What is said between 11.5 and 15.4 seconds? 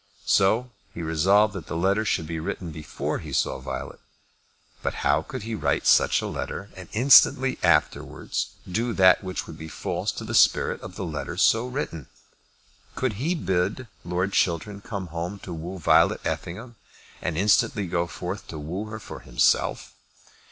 written? Could he bid Lord Chiltern come home